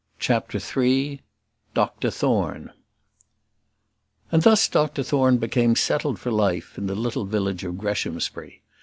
CHAPTER 0.17 0.57
III 0.57 1.21
Dr 1.75 2.09
Thorne 2.09 2.71
And 4.31 4.41
thus 4.41 4.67
Dr 4.67 5.03
Thorne 5.03 5.37
became 5.37 5.75
settled 5.75 6.17
for 6.17 6.31
life 6.31 6.75
in 6.79 6.87
the 6.87 6.95
little 6.95 7.25
village 7.25 7.63
of 7.63 7.77
Greshamsbury. 7.77 8.63